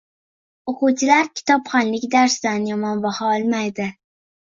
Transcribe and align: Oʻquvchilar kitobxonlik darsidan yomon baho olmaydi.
Oʻquvchilar 0.73 1.29
kitobxonlik 1.41 2.09
darsidan 2.17 2.69
yomon 2.73 3.07
baho 3.09 3.33
olmaydi. 3.39 3.93